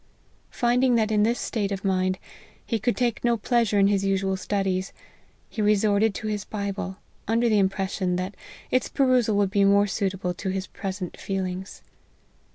Finding 0.49 0.95
that 0.95 1.11
in 1.11 1.21
this 1.21 1.39
state 1.39 1.71
of 1.71 1.85
mind, 1.85 2.17
he 2.65 2.79
could 2.79 2.97
take 2.97 3.23
no 3.23 3.37
pleasure 3.37 3.77
in 3.77 3.85
his 3.85 4.03
usual 4.03 4.35
studies, 4.35 4.93
he 5.47 5.61
resorted 5.61 6.15
to 6.15 6.25
his 6.25 6.43
Bible, 6.43 6.97
under 7.27 7.47
the 7.47 7.59
impression 7.59 8.15
that 8.15 8.33
its 8.71 8.89
perusal 8.89 9.37
would 9.37 9.51
be 9.51 9.63
more 9.63 9.85
suitable 9.85 10.33
to 10.33 10.49
his 10.49 10.65
present 10.65 11.19
feelings. 11.19 11.83